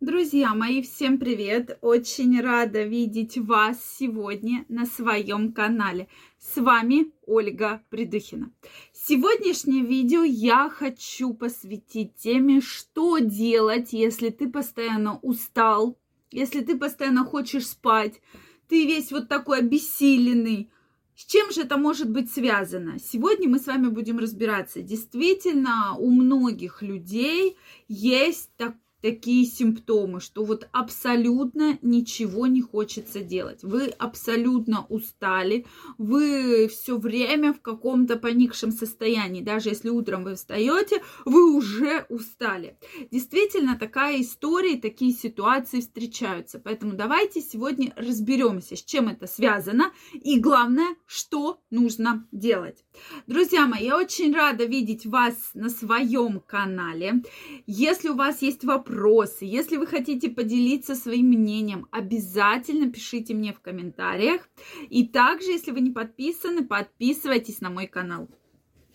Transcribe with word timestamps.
Друзья 0.00 0.54
мои, 0.54 0.82
всем 0.82 1.18
привет! 1.18 1.78
Очень 1.80 2.40
рада 2.40 2.82
видеть 2.82 3.38
вас 3.38 3.78
сегодня 3.96 4.64
на 4.68 4.86
своем 4.86 5.52
канале. 5.52 6.08
С 6.38 6.60
вами 6.60 7.12
Ольга 7.26 7.80
Придухина. 7.90 8.50
Сегодняшнее 8.92 9.84
видео 9.84 10.24
я 10.24 10.68
хочу 10.68 11.32
посвятить 11.32 12.16
теме, 12.16 12.60
что 12.60 13.18
делать, 13.18 13.92
если 13.92 14.30
ты 14.30 14.50
постоянно 14.50 15.20
устал, 15.20 15.96
если 16.32 16.60
ты 16.60 16.76
постоянно 16.76 17.24
хочешь 17.24 17.68
спать, 17.68 18.20
ты 18.68 18.86
весь 18.86 19.12
вот 19.12 19.28
такой 19.28 19.60
обессиленный, 19.60 20.70
с 21.16 21.24
чем 21.24 21.52
же 21.52 21.62
это 21.62 21.76
может 21.76 22.10
быть 22.10 22.32
связано? 22.32 22.98
Сегодня 22.98 23.48
мы 23.48 23.60
с 23.60 23.66
вами 23.66 23.86
будем 23.86 24.18
разбираться. 24.18 24.82
Действительно, 24.82 25.94
у 25.96 26.10
многих 26.10 26.82
людей 26.82 27.56
есть 27.86 28.50
так, 28.56 28.74
такие 29.04 29.44
симптомы, 29.44 30.18
что 30.18 30.44
вот 30.44 30.66
абсолютно 30.72 31.78
ничего 31.82 32.46
не 32.46 32.62
хочется 32.62 33.20
делать. 33.20 33.62
Вы 33.62 33.88
абсолютно 33.88 34.86
устали, 34.88 35.66
вы 35.98 36.68
все 36.68 36.96
время 36.96 37.52
в 37.52 37.60
каком-то 37.60 38.16
поникшем 38.16 38.72
состоянии. 38.72 39.42
Даже 39.42 39.68
если 39.68 39.90
утром 39.90 40.24
вы 40.24 40.36
встаете, 40.36 41.02
вы 41.26 41.54
уже 41.54 42.06
устали. 42.08 42.78
Действительно, 43.10 43.76
такая 43.78 44.22
история, 44.22 44.80
такие 44.80 45.12
ситуации 45.12 45.80
встречаются. 45.80 46.58
Поэтому 46.58 46.94
давайте 46.94 47.42
сегодня 47.42 47.92
разберемся, 47.96 48.74
с 48.74 48.82
чем 48.82 49.08
это 49.08 49.26
связано 49.26 49.92
и 50.14 50.40
главное, 50.40 50.96
что 51.04 51.60
нужно 51.68 52.26
делать. 52.32 52.82
Друзья 53.26 53.66
мои, 53.66 53.84
я 53.84 53.98
очень 53.98 54.34
рада 54.34 54.64
видеть 54.64 55.04
вас 55.04 55.34
на 55.52 55.68
своем 55.68 56.40
канале. 56.40 57.22
Если 57.66 58.08
у 58.08 58.14
вас 58.14 58.40
есть 58.40 58.64
вопросы, 58.64 58.93
вопросы, 58.94 59.44
если 59.44 59.76
вы 59.76 59.86
хотите 59.86 60.30
поделиться 60.30 60.94
своим 60.94 61.26
мнением, 61.28 61.86
обязательно 61.90 62.90
пишите 62.90 63.34
мне 63.34 63.52
в 63.52 63.60
комментариях. 63.60 64.48
И 64.88 65.06
также, 65.06 65.50
если 65.50 65.72
вы 65.72 65.80
не 65.80 65.90
подписаны, 65.90 66.64
подписывайтесь 66.64 67.60
на 67.60 67.70
мой 67.70 67.86
канал. 67.86 68.28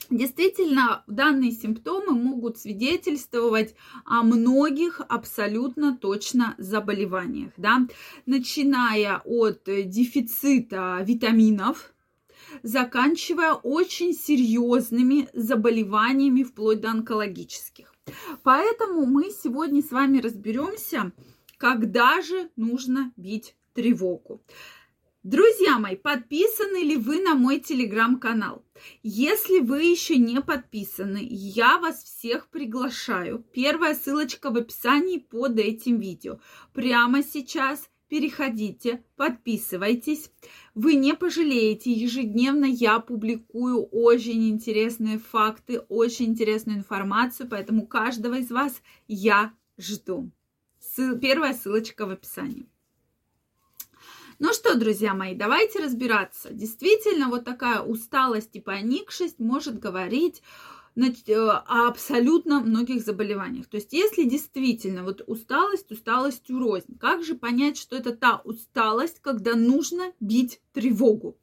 Действительно, 0.10 1.04
данные 1.08 1.52
симптомы 1.52 2.14
могут 2.14 2.58
свидетельствовать 2.58 3.76
о 4.06 4.24
многих 4.24 5.02
абсолютно 5.08 5.96
точно 5.96 6.56
заболеваниях, 6.58 7.52
да, 7.58 7.86
начиная 8.26 9.22
от 9.24 9.66
дефицита 9.66 11.00
витаминов, 11.04 11.94
заканчивая 12.64 13.54
очень 13.54 14.14
серьезными 14.14 15.28
заболеваниями 15.34 16.42
вплоть 16.42 16.82
до 16.82 16.90
онкологических. 16.90 17.89
Поэтому 18.44 19.06
мы 19.06 19.32
сегодня 19.32 19.82
с 19.82 19.92
вами 19.92 20.20
разберемся, 20.20 21.12
когда 21.58 22.22
же 22.22 22.50
нужно 22.56 23.12
бить 23.18 23.56
тревогу. 23.74 24.42
Друзья 25.24 25.78
мои, 25.80 25.98
подписаны 25.98 26.78
ли 26.78 26.96
вы 26.96 27.22
на 27.22 27.36
мой 27.36 27.60
телеграм-канал? 27.60 28.64
Если 29.04 29.60
вы 29.60 29.84
еще 29.84 30.16
не 30.16 30.40
подписаны, 30.40 31.20
я 31.30 31.78
вас 31.78 32.02
всех 32.04 32.48
приглашаю. 32.48 33.44
Первая 33.54 33.96
ссылочка 33.96 34.50
в 34.50 34.56
описании 34.56 35.18
под 35.18 35.60
этим 35.60 36.00
видео. 36.00 36.40
Прямо 36.74 37.22
сейчас 37.22 37.90
переходите, 38.10 39.04
подписывайтесь. 39.16 40.32
Вы 40.76 40.96
не 40.96 41.14
пожалеете. 41.14 41.92
Ежедневно 41.92 42.66
я 42.66 43.00
публикую 43.00 43.86
очень 43.86 44.50
интересные 44.50 45.20
факты, 45.20 45.80
очень 45.80 46.26
интересную 46.26 46.80
информацию, 46.80 47.48
поэтому 47.50 47.88
каждого 47.88 48.40
из 48.40 48.52
вас 48.52 48.82
я 49.08 49.54
жду. 49.78 50.32
Первая 51.22 51.54
ссылочка 51.54 52.06
в 52.06 52.10
описании. 52.10 52.68
Ну 54.40 54.54
что, 54.54 54.76
друзья 54.76 55.14
мои, 55.14 55.36
давайте 55.36 55.80
разбираться. 55.80 56.54
Действительно, 56.54 57.28
вот 57.28 57.44
такая 57.44 57.82
усталость 57.82 58.56
и 58.56 58.62
поникшесть 58.62 59.40
может 59.40 59.80
говорить 59.80 60.42
о 61.08 61.88
абсолютно 61.88 62.60
многих 62.60 63.04
заболеваниях. 63.04 63.68
То 63.68 63.78
есть, 63.78 63.94
если 63.94 64.24
действительно 64.24 65.04
вот 65.04 65.22
усталость, 65.28 65.92
усталость 65.92 66.50
рознь, 66.50 66.98
как 67.00 67.24
же 67.24 67.36
понять, 67.36 67.78
что 67.78 67.96
это 67.96 68.16
та 68.16 68.42
усталость, 68.44 69.20
когда 69.22 69.56
нужно 69.56 70.14
бить 70.20 70.62
тревогу? 70.74 71.38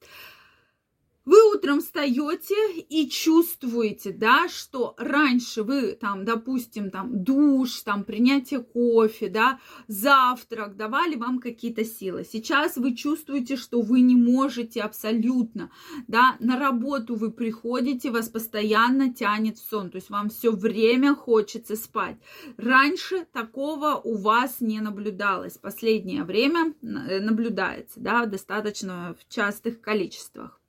Вы 1.26 1.52
утром 1.52 1.80
встаете 1.80 2.54
и 2.88 3.08
чувствуете, 3.10 4.12
да, 4.12 4.48
что 4.48 4.94
раньше 4.96 5.64
вы 5.64 5.98
там, 6.00 6.24
допустим, 6.24 6.88
там 6.88 7.24
душ, 7.24 7.82
там 7.82 8.04
принятие 8.04 8.62
кофе, 8.62 9.28
да, 9.28 9.58
завтрак 9.88 10.76
давали 10.76 11.16
вам 11.16 11.40
какие-то 11.40 11.84
силы. 11.84 12.24
Сейчас 12.24 12.76
вы 12.76 12.94
чувствуете, 12.94 13.56
что 13.56 13.80
вы 13.82 14.02
не 14.02 14.14
можете 14.14 14.82
абсолютно, 14.82 15.72
да, 16.06 16.36
на 16.38 16.60
работу 16.60 17.16
вы 17.16 17.32
приходите, 17.32 18.12
вас 18.12 18.28
постоянно 18.28 19.12
тянет 19.12 19.58
в 19.58 19.68
сон, 19.68 19.90
то 19.90 19.96
есть 19.96 20.10
вам 20.10 20.30
все 20.30 20.52
время 20.52 21.16
хочется 21.16 21.74
спать. 21.74 22.18
Раньше 22.56 23.26
такого 23.32 23.96
у 23.96 24.16
вас 24.16 24.60
не 24.60 24.80
наблюдалось, 24.80 25.58
последнее 25.58 26.22
время 26.22 26.72
э, 26.82 27.18
наблюдается, 27.18 27.98
да, 27.98 28.26
достаточно 28.26 29.16
в 29.18 29.28
частых 29.34 29.80
количествах. 29.80 30.60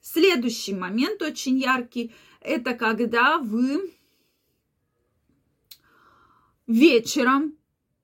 Следующий 0.00 0.74
момент 0.74 1.22
очень 1.22 1.58
яркий, 1.58 2.12
это 2.40 2.74
когда 2.74 3.38
вы 3.38 3.92
вечером 6.66 7.54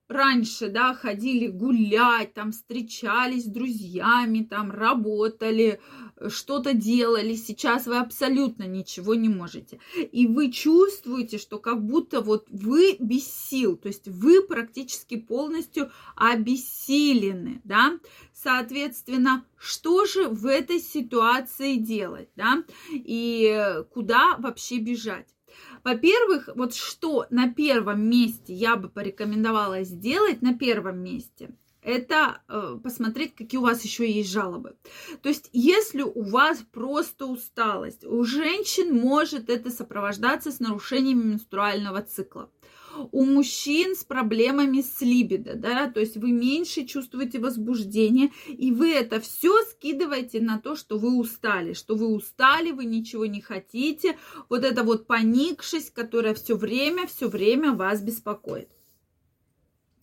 раньше, 0.07 0.69
да, 0.69 0.93
ходили 0.93 1.47
гулять, 1.47 2.33
там 2.33 2.51
встречались 2.51 3.45
с 3.45 3.47
друзьями, 3.47 4.43
там 4.43 4.71
работали, 4.71 5.79
что-то 6.27 6.73
делали, 6.73 7.35
сейчас 7.35 7.87
вы 7.87 7.97
абсолютно 7.97 8.63
ничего 8.63 9.15
не 9.15 9.29
можете. 9.29 9.79
И 10.11 10.27
вы 10.27 10.51
чувствуете, 10.51 11.37
что 11.37 11.59
как 11.59 11.83
будто 11.83 12.21
вот 12.21 12.47
вы 12.49 12.97
без 12.99 13.25
сил, 13.25 13.77
то 13.77 13.87
есть 13.87 14.07
вы 14.07 14.41
практически 14.41 15.17
полностью 15.17 15.91
обессилены, 16.15 17.61
да. 17.63 17.99
Соответственно, 18.33 19.45
что 19.57 20.05
же 20.05 20.27
в 20.27 20.45
этой 20.45 20.79
ситуации 20.79 21.75
делать, 21.75 22.29
да, 22.35 22.63
и 22.91 23.83
куда 23.93 24.37
вообще 24.37 24.79
бежать? 24.79 25.27
Во-первых, 25.83 26.49
вот 26.55 26.75
что 26.75 27.25
на 27.29 27.51
первом 27.53 28.01
месте 28.01 28.53
я 28.53 28.75
бы 28.75 28.89
порекомендовала 28.89 29.83
сделать 29.83 30.41
на 30.41 30.57
первом 30.57 30.99
месте, 30.99 31.49
это 31.81 32.41
э, 32.47 32.77
посмотреть, 32.83 33.35
какие 33.35 33.57
у 33.57 33.63
вас 33.63 33.83
еще 33.83 34.09
есть 34.09 34.29
жалобы. 34.29 34.75
То 35.21 35.29
есть, 35.29 35.49
если 35.53 36.01
у 36.01 36.23
вас 36.23 36.59
просто 36.71 37.25
усталость, 37.25 38.05
у 38.05 38.23
женщин 38.25 38.95
может 38.95 39.49
это 39.49 39.69
сопровождаться 39.69 40.51
с 40.51 40.59
нарушениями 40.59 41.23
менструального 41.23 42.01
цикла 42.01 42.49
у 43.11 43.25
мужчин 43.25 43.95
с 43.95 44.03
проблемами 44.03 44.81
с 44.81 45.01
либидо, 45.01 45.55
да, 45.55 45.89
то 45.89 45.99
есть 45.99 46.17
вы 46.17 46.31
меньше 46.31 46.85
чувствуете 46.85 47.39
возбуждение, 47.39 48.31
и 48.47 48.71
вы 48.71 48.91
это 48.91 49.19
все 49.19 49.53
скидываете 49.63 50.41
на 50.41 50.59
то, 50.59 50.75
что 50.75 50.97
вы 50.97 51.17
устали, 51.17 51.73
что 51.73 51.95
вы 51.95 52.07
устали, 52.07 52.71
вы 52.71 52.85
ничего 52.85 53.25
не 53.25 53.41
хотите, 53.41 54.17
вот 54.49 54.63
это 54.63 54.83
вот 54.83 55.07
поникшесть, 55.07 55.93
которая 55.93 56.33
все 56.33 56.55
время, 56.55 57.07
все 57.07 57.27
время 57.27 57.73
вас 57.73 58.01
беспокоит. 58.01 58.69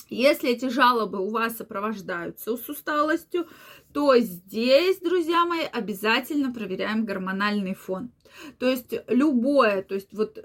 Если 0.08 0.50
эти 0.50 0.68
жалобы 0.68 1.18
у 1.18 1.30
вас 1.30 1.56
сопровождаются 1.56 2.56
с 2.56 2.68
усталостью, 2.68 3.46
то 3.92 4.16
здесь, 4.18 4.98
друзья 5.00 5.44
мои, 5.44 5.64
обязательно 5.64 6.52
проверяем 6.52 7.04
гормональный 7.04 7.74
фон. 7.74 8.10
То 8.58 8.68
есть 8.68 8.94
любое, 9.08 9.82
то 9.82 9.94
есть 9.94 10.12
вот 10.12 10.38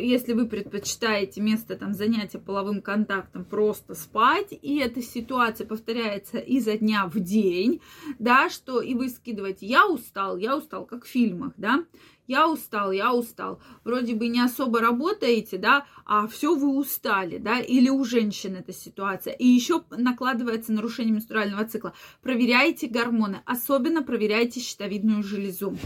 если 0.00 0.32
вы 0.32 0.46
предпочитаете 0.46 1.40
место 1.40 1.76
там 1.76 1.94
занятия 1.94 2.38
половым 2.38 2.82
контактом 2.82 3.44
просто 3.44 3.94
спать, 3.94 4.48
и 4.50 4.78
эта 4.78 5.00
ситуация 5.00 5.66
повторяется 5.66 6.38
изо 6.38 6.76
дня 6.76 7.06
в 7.06 7.20
день, 7.20 7.80
да, 8.18 8.50
что 8.50 8.80
и 8.80 8.94
вы 8.94 9.08
скидываете, 9.08 9.66
я 9.66 9.86
устал, 9.86 10.36
я 10.36 10.56
устал, 10.56 10.84
как 10.84 11.04
в 11.04 11.08
фильмах, 11.08 11.52
да, 11.56 11.84
я 12.28 12.46
устал, 12.48 12.92
я 12.92 13.12
устал. 13.14 13.60
Вроде 13.84 14.14
бы 14.14 14.28
не 14.28 14.40
особо 14.40 14.80
работаете, 14.80 15.56
да, 15.56 15.86
а 16.04 16.28
все 16.28 16.54
вы 16.54 16.76
устали, 16.76 17.38
да, 17.38 17.58
или 17.58 17.88
у 17.88 18.04
женщин 18.04 18.54
эта 18.54 18.72
ситуация. 18.72 19.32
И 19.32 19.46
еще 19.46 19.82
накладывается 19.90 20.72
нарушение 20.72 21.14
менструального 21.14 21.64
цикла. 21.64 21.94
Проверяйте 22.20 22.86
гормоны, 22.86 23.40
особенно 23.46 24.02
проверяйте 24.02 24.60
щитовидную 24.60 25.22
железу. 25.22 25.76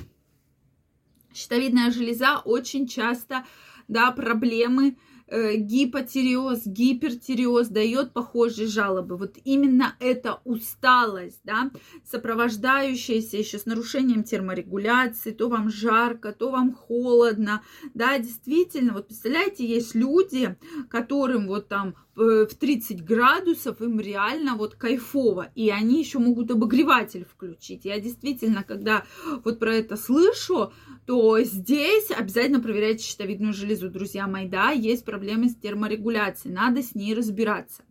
Щитовидная 1.33 1.93
железа 1.93 2.41
очень 2.45 2.89
часто, 2.89 3.47
да, 3.87 4.11
проблемы 4.11 4.97
гипотиреоз, 5.33 6.67
гипертиреоз 6.67 7.69
дает 7.69 8.13
похожие 8.13 8.69
жалобы. 8.69 9.17
Вот 9.17 9.37
именно 9.45 9.97
эта 9.99 10.41
усталость, 10.45 11.41
да, 11.45 11.71
сопровождающаяся 12.05 13.37
еще 13.39 13.59
с 13.59 13.67
нарушением 13.67 14.25
терморегуляции, 14.25 15.31
то 15.31 15.49
вам 15.49 15.71
жарко, 15.71 16.33
то 16.33 16.51
вам 16.51 16.75
холодно, 16.75 17.63
да, 17.95 18.19
действительно, 18.19 18.93
вот 18.93 19.07
представляете, 19.07 19.67
есть 19.67 19.95
люди, 19.95 20.57
которым 20.91 21.47
вот 21.47 21.69
там 21.69 21.95
в 22.15 22.47
30 22.47 23.05
градусов 23.05 23.81
им 23.81 23.99
реально 24.01 24.57
вот 24.57 24.75
кайфово. 24.75 25.51
И 25.55 25.71
они 25.71 26.01
еще 26.01 26.19
могут 26.19 26.51
обогреватель 26.51 27.25
включить. 27.25 27.85
Я 27.85 28.01
действительно, 28.01 28.63
когда 28.63 29.05
вот 29.45 29.59
про 29.59 29.75
это 29.75 29.97
слышу, 29.97 30.73
то 31.07 31.41
здесь 31.41 32.11
обязательно 32.11 32.61
проверяйте 32.61 33.05
щитовидную 33.05 33.53
железу, 33.53 33.89
друзья 33.89 34.27
мои. 34.27 34.49
Да, 34.49 34.71
есть 34.71 35.05
проблемы 35.05 35.49
с 35.49 35.57
терморегуляцией, 35.57 36.55
надо 36.55 36.83
с 36.83 36.95
ней 36.95 37.15
разбираться. 37.15 37.83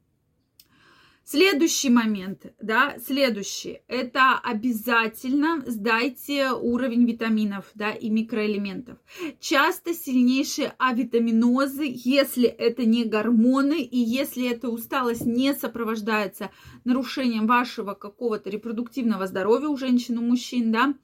Следующий 1.31 1.89
момент, 1.89 2.47
да, 2.61 2.97
следующий, 2.99 3.79
это 3.87 4.37
обязательно 4.37 5.63
сдайте 5.65 6.51
уровень 6.51 7.05
витаминов, 7.05 7.71
да, 7.73 7.91
и 7.91 8.09
микроэлементов. 8.09 8.97
Часто 9.39 9.93
сильнейшие 9.93 10.73
авитаминозы, 10.77 11.89
если 11.89 12.49
это 12.49 12.83
не 12.83 13.05
гормоны 13.05 13.81
и 13.81 13.97
если 13.97 14.51
эта 14.51 14.67
усталость 14.67 15.25
не 15.25 15.53
сопровождается 15.53 16.51
нарушением 16.83 17.47
вашего 17.47 17.93
какого-то 17.93 18.49
репродуктивного 18.49 19.25
здоровья 19.25 19.69
у 19.69 19.77
женщин, 19.77 20.17
у 20.17 20.21
мужчин, 20.23 20.73
да, 20.73 20.95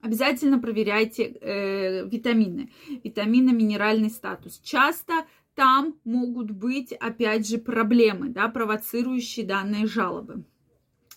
обязательно 0.00 0.60
проверяйте 0.60 1.24
э, 1.24 2.08
витамины, 2.08 2.70
витаминно-минеральный 3.02 4.10
статус. 4.10 4.60
Часто 4.62 5.26
там 5.58 5.96
могут 6.04 6.52
быть, 6.52 6.92
опять 6.92 7.48
же, 7.48 7.58
проблемы, 7.58 8.28
да, 8.28 8.46
провоцирующие 8.46 9.44
данные 9.44 9.88
жалобы. 9.88 10.44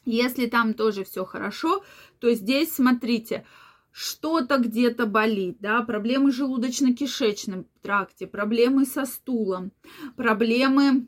Если 0.03 0.47
там 0.47 0.73
тоже 0.73 1.03
все 1.03 1.25
хорошо, 1.25 1.83
то 2.17 2.33
здесь, 2.33 2.73
смотрите, 2.73 3.45
что-то 3.91 4.57
где-то 4.57 5.05
болит, 5.05 5.57
да, 5.59 5.83
проблемы 5.83 6.31
желудочно-кишечном 6.31 7.67
тракте, 7.83 8.25
проблемы 8.25 8.85
со 8.85 9.05
стулом, 9.05 9.73
проблемы 10.15 11.05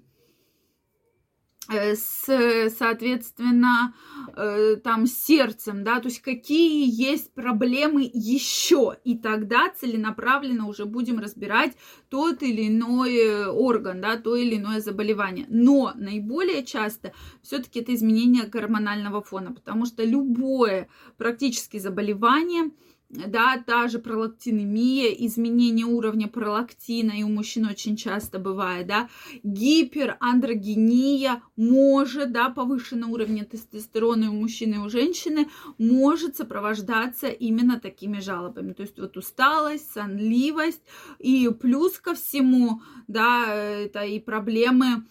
с, 1.70 2.70
соответственно, 2.78 3.96
э, 4.36 4.76
там 4.84 5.08
сердцем, 5.08 5.84
да, 5.84 6.00
то 6.00 6.10
есть 6.10 6.22
какие 6.22 6.90
есть 6.90 7.34
проблемы 7.34 8.10
еще, 8.14 8.98
и 9.04 9.18
тогда 9.18 9.70
целенаправленно 9.70 10.68
уже 10.68 10.86
будем 10.86 11.20
разбирать 11.20 11.74
тот 12.10 12.44
или 12.44 12.68
иной 12.68 13.48
орган, 13.48 14.02
да, 14.02 14.18
то 14.18 14.36
или 14.36 14.58
иное 14.58 14.82
заболевание. 14.82 15.46
Но 15.48 15.94
наиболее 15.96 16.66
часто 16.66 17.14
все-таки 17.42 17.80
это 17.80 17.96
изменение 17.96 18.46
гормонального 18.46 19.22
фона, 19.22 19.54
потому 19.54 19.86
что 19.86 20.04
любое 20.04 20.90
практически 21.18 21.78
заболевание– 21.78 22.72
да, 23.14 23.64
та 23.66 23.88
же 23.88 24.00
пролактинемия, 24.00 25.12
изменение 25.12 25.86
уровня 25.86 26.28
пролактина, 26.28 27.12
и 27.12 27.24
у 27.24 27.30
мужчин 27.30 27.66
очень 27.66 27.96
часто 27.96 28.40
бывает, 28.40 28.88
да, 28.88 29.10
гиперандрогения 29.44 31.42
может, 31.56 32.32
да, 32.32 32.50
повышенный 32.50 33.08
уровень 33.08 33.46
тестостерона 33.46 34.32
у 34.32 34.34
мужчины, 34.34 34.76
и 34.76 34.80
у 34.80 34.90
женщины 34.90 35.48
может 35.78 36.38
сопровождаться 36.38 37.28
именно 37.28 37.80
такими 37.80 38.20
жалобами, 38.20 38.74
то 38.74 38.82
есть 38.82 39.00
вот 39.00 39.16
усталость, 39.18 39.92
сонливость, 39.92 40.82
и 41.20 41.50
плюс 41.50 42.00
ко 42.00 42.16
всему, 42.16 42.82
да, 43.08 43.54
это 43.54 44.04
и 44.04 44.20
проблемы 44.20 45.04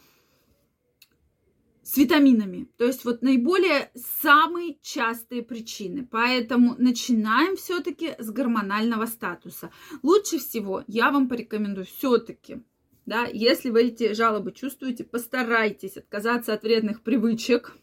с 1.92 1.98
витаминами. 1.98 2.70
То 2.78 2.86
есть 2.86 3.04
вот 3.04 3.20
наиболее 3.20 3.90
самые 3.94 4.78
частые 4.80 5.42
причины. 5.42 6.08
Поэтому 6.10 6.74
начинаем 6.78 7.54
все-таки 7.56 8.14
с 8.18 8.30
гормонального 8.30 9.04
статуса. 9.04 9.70
Лучше 10.02 10.38
всего 10.38 10.84
я 10.86 11.10
вам 11.10 11.28
порекомендую 11.28 11.84
все-таки, 11.84 12.62
да, 13.04 13.26
если 13.26 13.68
вы 13.68 13.88
эти 13.88 14.14
жалобы 14.14 14.52
чувствуете, 14.52 15.04
постарайтесь 15.04 15.98
отказаться 15.98 16.54
от 16.54 16.62
вредных 16.62 17.02
привычек, 17.02 17.76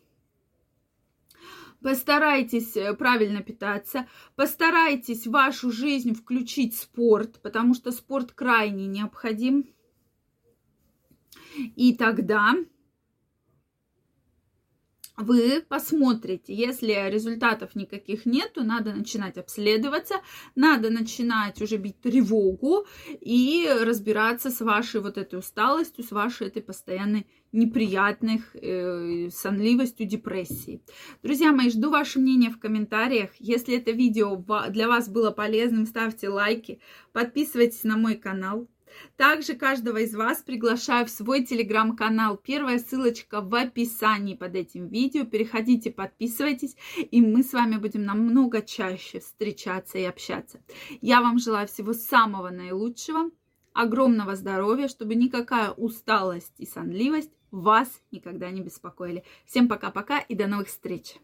постарайтесь 1.79 2.75
э, 2.77 2.95
правильно 2.95 3.43
питаться, 3.43 4.07
постарайтесь 4.35 5.27
в 5.27 5.31
вашу 5.31 5.71
жизнь 5.71 6.15
включить 6.15 6.75
спорт, 6.75 7.39
потому 7.43 7.75
что 7.75 7.91
спорт 7.91 8.31
крайне 8.31 8.87
необходим. 8.87 9.69
И 11.75 11.95
тогда 11.95 12.55
вы 15.19 15.61
посмотрите, 15.67 16.53
если 16.53 17.09
результатов 17.09 17.75
никаких 17.75 18.25
нет, 18.25 18.53
то 18.53 18.63
надо 18.63 18.93
начинать 18.93 19.37
обследоваться, 19.37 20.15
надо 20.55 20.89
начинать 20.89 21.61
уже 21.61 21.77
бить 21.77 21.99
тревогу 21.99 22.87
и 23.07 23.69
разбираться 23.81 24.49
с 24.49 24.61
вашей 24.61 25.01
вот 25.01 25.17
этой 25.17 25.37
усталостью, 25.39 26.03
с 26.03 26.11
вашей 26.11 26.47
этой 26.47 26.61
постоянной 26.61 27.27
неприятных 27.51 28.55
э, 28.55 29.29
сонливостью, 29.29 30.07
депрессией. 30.07 30.81
Друзья 31.23 31.51
мои, 31.51 31.69
жду 31.69 31.89
ваше 31.89 32.19
мнение 32.19 32.51
в 32.51 32.59
комментариях. 32.59 33.31
Если 33.39 33.75
это 33.75 33.91
видео 33.91 34.37
для 34.69 34.87
вас 34.87 35.09
было 35.09 35.31
полезным, 35.31 35.85
ставьте 35.85 36.29
лайки, 36.29 36.79
подписывайтесь 37.11 37.83
на 37.83 37.97
мой 37.97 38.15
канал. 38.15 38.67
Также 39.17 39.53
каждого 39.53 39.97
из 39.97 40.15
вас 40.15 40.41
приглашаю 40.41 41.05
в 41.05 41.09
свой 41.09 41.43
телеграм-канал. 41.43 42.37
Первая 42.37 42.79
ссылочка 42.79 43.41
в 43.41 43.53
описании 43.55 44.35
под 44.35 44.55
этим 44.55 44.87
видео. 44.87 45.25
Переходите, 45.25 45.91
подписывайтесь, 45.91 46.75
и 46.97 47.21
мы 47.21 47.43
с 47.43 47.53
вами 47.53 47.77
будем 47.77 48.03
намного 48.03 48.61
чаще 48.61 49.19
встречаться 49.19 49.97
и 49.97 50.03
общаться. 50.03 50.61
Я 51.01 51.21
вам 51.21 51.39
желаю 51.39 51.67
всего 51.67 51.93
самого 51.93 52.49
наилучшего, 52.49 53.31
огромного 53.73 54.35
здоровья, 54.35 54.87
чтобы 54.87 55.15
никакая 55.15 55.71
усталость 55.71 56.55
и 56.57 56.65
сонливость 56.65 57.31
вас 57.51 58.01
никогда 58.11 58.49
не 58.51 58.61
беспокоили. 58.61 59.23
Всем 59.45 59.67
пока-пока 59.67 60.19
и 60.19 60.35
до 60.35 60.47
новых 60.47 60.67
встреч! 60.67 61.15